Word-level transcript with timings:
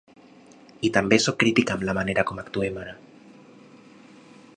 I 0.89 0.89
també 0.95 1.19
sóc 1.25 1.37
crítica 1.43 1.75
amb 1.75 1.85
la 1.89 1.95
manera 1.99 2.25
com 2.31 2.41
actuem 2.45 2.81
ara. 2.85 2.95